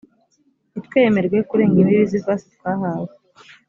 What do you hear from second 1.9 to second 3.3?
z’ifasi twahawe